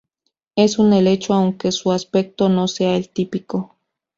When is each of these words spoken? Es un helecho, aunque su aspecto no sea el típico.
Es 0.55 0.79
un 0.79 0.93
helecho, 0.93 1.35
aunque 1.35 1.71
su 1.71 1.91
aspecto 1.91 2.49
no 2.49 2.67
sea 2.67 2.97
el 2.97 3.09
típico. 3.11 3.75